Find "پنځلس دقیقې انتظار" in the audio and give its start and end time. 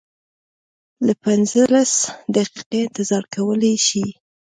1.23-3.23